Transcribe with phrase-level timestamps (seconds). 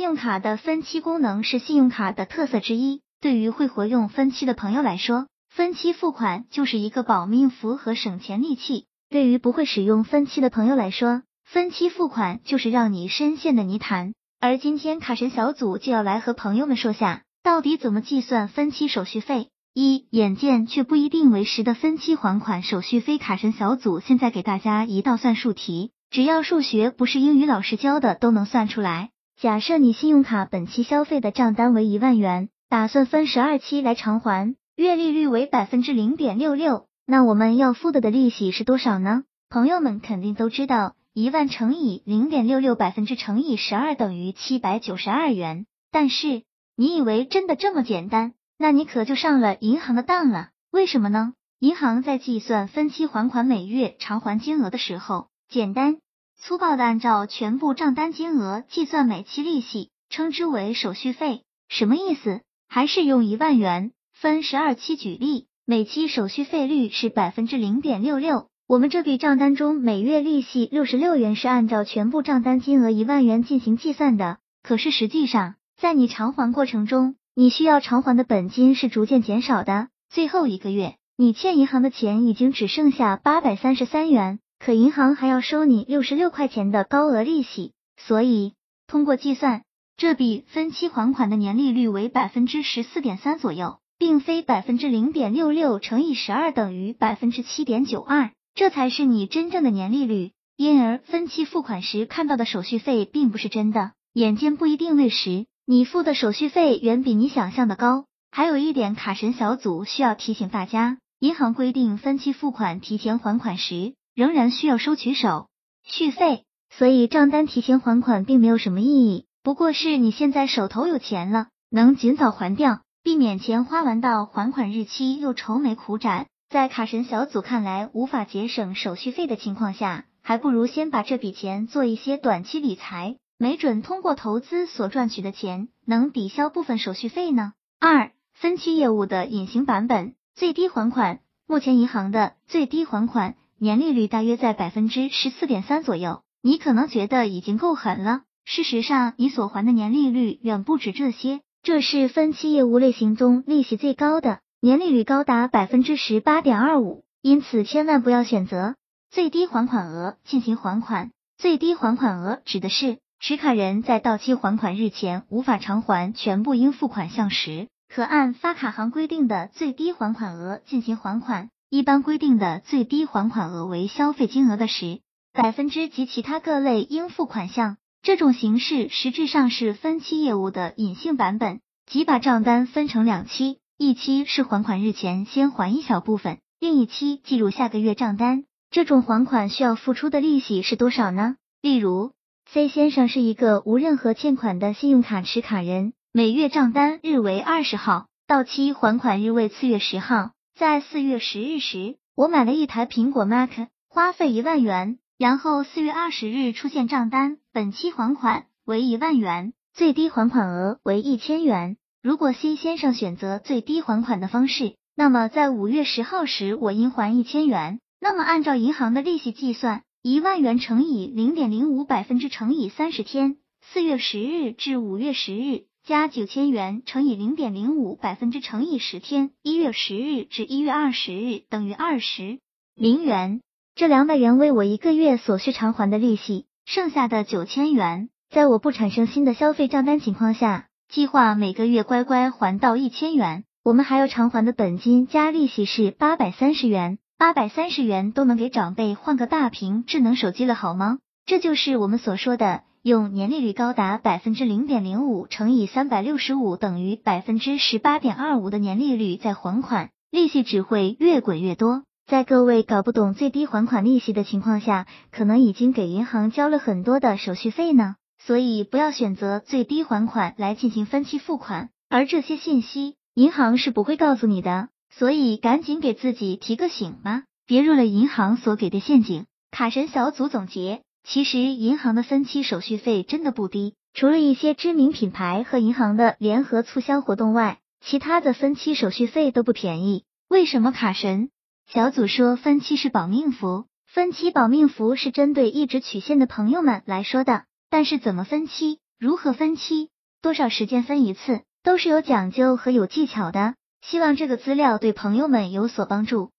[0.00, 3.02] 信用卡的分期功能是信用卡的特色之一。
[3.20, 14.14] 对于会活用分期的朋友来说，分期付款就是一个保命符和省钱利器；对于不会使用分期的朋友来说，分期付款就是让你深陷的泥潭。
[14.40, 19.48] 而今天卡神小组就要来和朋友们说下，到底怎么计算分期手续费。
[19.74, 29.10] 一眼见却不一定为实的分期还款手续费，卡神小组现在给大家一道算术题，只要数学不是英语老师教的，都能算出来。
[29.40, 32.50] 假设你信用卡本期消费的账单为一万元。
[32.68, 39.24] 打算分十二期来偿还，月利率为百分之零点六六，那我们要付的的利息是多少呢？
[39.48, 45.64] 朋友们肯定都知道，一万乘以零点六六百分之乘以十二等于七百九十二元。
[45.90, 46.42] 但是
[46.76, 48.34] 你以为真的这么简单？
[48.58, 50.50] 那你可就上了银行的当了。
[50.70, 51.32] 为什么呢？
[51.58, 55.96] 银行在计算分期还款每月偿还金额的时候，简单
[56.42, 61.42] 粗暴的按照全部账单金额计算每期利息，称之为手续费。
[61.68, 62.40] 什么意思？
[62.66, 68.48] 还是用一万元分十二期举例，每期手续费率是百分之零点六六。
[68.66, 74.38] 我们这笔账单中每月利息六十六元是按照全部账单金额一万元进行计算的。
[74.62, 79.88] 可是实际上，在你偿还过程中，你需要偿还的本金是逐渐减少的。
[80.08, 87.72] 最后一个月，你欠银行的钱已经只剩下八百三十三元，可银行还要收你六十六块钱的高额利息。
[87.96, 88.52] 所以，
[88.86, 89.62] 通过计算。
[89.96, 100.32] 这笔分期还款的年利率为百分之十四点三左右，并非百分之零点六六乘以十二等于百分之七点九二，这才是你真正的年利率。
[100.56, 108.06] 因而分期付款时看到的手续费并不是真的，眼见不一定为实，你付的手续费远比你想象的高。
[108.30, 115.48] 还有一点，卡神小组需要提醒大家，银行规定分期付款提前还款时，仍然需要收取手
[115.82, 119.26] 续费，所以账单提前还款并没有什么意义。
[119.42, 126.26] 不过是你现在手头有钱了，能尽早还掉，避免钱花完到还款日期又愁眉苦展。
[126.50, 137.52] 在卡神小组看来，无法节省手续费的情况下，还不如先把这笔钱做一些短期理财，没准通过投资所赚取的钱能抵消部分手续费呢。
[137.78, 148.22] 二、分期业务的隐形版本，最低还款，目前银行的最低还款年利率大约在百分之十四点三左右，你可能觉得已经够狠了。
[148.46, 157.04] 事实上，你所还的年利率远不止这些，这是分期业务类型中利息最高的，年利率高达百分之十八点二五。
[157.20, 158.76] 因此，千万不要选择
[159.10, 161.10] 最低还款额进行还款。
[161.36, 171.50] 最低还款额指的是持卡人在到期还款日前无法偿还全部应付款项时，可按发卡行规定的最低还款额进行还款。
[171.72, 174.98] 一般规定的最低还款额为消费金额的十
[175.32, 177.76] 百分之及其他各类应付款项。
[178.02, 188.42] 这种形式实质上是分期业务的隐性版本，即把账单分成两期，一期是还款日前先还一小部分，另一期计入下个月账单。
[188.72, 191.36] 这种还款需要付出的利息是多少呢？
[191.62, 192.10] 例如
[192.50, 200.32] ，C 先生是一个无任何欠款的信用卡持卡人，每月账单日为二十号，到期还款日为次月十号。
[200.60, 203.48] 在四月十日时，我买了一台苹果 Mac，
[203.88, 204.98] 花费一万元。
[205.16, 211.78] 然后四月二十日出现账单，本期还款为一万元，最低还款额为一千元。
[212.02, 217.80] 如果 C 先生选择最低还款的方式，那么在五月十号时我应还一千元。
[217.98, 232.38] 那么按照银行的利息计算，一万元乘以零点零五百分之乘以三十天，四月十日至五月十日加九千元乘以零点零五百分之乘以十天，一月十日至一月二十日等于二十
[232.76, 233.40] 零元。
[233.74, 243.42] 这两百元为我一个月所需偿还的利息，剩下的九千元，在我不产生新的消费账单情况下，计划每个月乖乖还到一千元。
[243.64, 251.00] 我们还要偿还的本金加利息是八百三十元，八百三十元都能给长辈换个大屏智能手机了，好吗？
[251.26, 261.82] 这就是我们所说的用年利率高达百分之零点零五乘以三百六十五等于百分之十八点二五的年利率在还款，利息只会越滚越多。
[262.06, 267.96] 在各位搞不懂最低还款利息的情况下，可能已经给银行交了很多的手续费呢。
[268.16, 274.70] 所以不要选择最低还款来进行分期付款，而这些信息银行是不会告诉你的。
[274.88, 279.26] 所以赶紧给自己提个醒吧，别入了银行所给的陷阱。
[279.50, 290.04] 卡神小组总结：其实银行的分期手续费真的不低，除了一些知名品牌和银行的联合促销活动外，其他的分期手续费都不便宜。
[290.28, 291.30] 为什么卡神？
[291.66, 297.44] 小组说分期是保命符，分期保命符是针对一直取现的朋友们来说的。
[297.70, 298.78] 但是怎么分期？
[298.98, 299.88] 如何分期，
[300.20, 303.54] 多少时间分一次，都是有讲究和有技巧的。
[303.80, 306.30] 希望这个资料对朋友们有所帮助。